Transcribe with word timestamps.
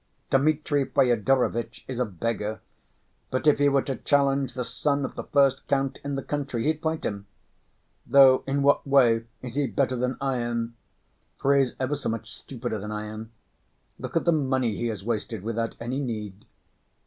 Dmitri 0.31 0.83
Fyodorovitch 0.85 1.85
is 1.87 1.99
a 1.99 2.05
beggar, 2.05 2.59
but 3.29 3.45
if 3.45 3.59
he 3.59 3.69
were 3.69 3.83
to 3.83 3.97
challenge 3.97 4.55
the 4.55 4.65
son 4.65 5.05
of 5.05 5.13
the 5.13 5.25
first 5.25 5.67
count 5.67 5.99
in 6.03 6.15
the 6.15 6.23
country, 6.23 6.63
he'd 6.63 6.81
fight 6.81 7.05
him. 7.05 7.27
Though 8.07 8.43
in 8.47 8.63
what 8.63 8.87
way 8.87 9.25
is 9.43 9.53
he 9.53 9.67
better 9.67 9.95
than 9.95 10.17
I 10.19 10.37
am? 10.37 10.75
For 11.37 11.53
he 11.55 11.61
is 11.61 11.75
ever 11.79 11.93
so 11.95 12.09
much 12.09 12.33
stupider 12.35 12.79
than 12.79 12.91
I 12.91 13.05
am. 13.05 13.31
Look 13.99 14.17
at 14.17 14.25
the 14.25 14.31
money 14.31 14.75
he 14.75 14.87
has 14.87 15.03
wasted 15.05 15.43
without 15.43 15.75
any 15.79 15.99
need!" 15.99 16.45